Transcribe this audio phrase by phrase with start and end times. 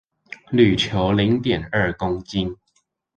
[0.51, 2.57] 鋁球零點二公斤